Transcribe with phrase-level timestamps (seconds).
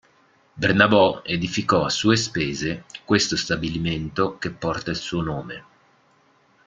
[0.55, 5.63] Bernabò edificò a sue spese questo stabilimento che porta il suo nome.